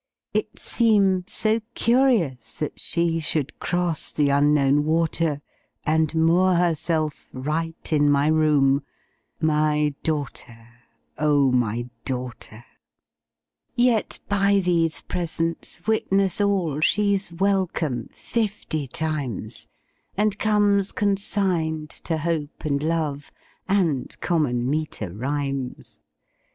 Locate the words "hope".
22.17-22.65